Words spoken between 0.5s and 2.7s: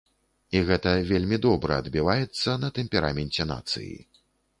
І гэта вельмі добра адбіваецца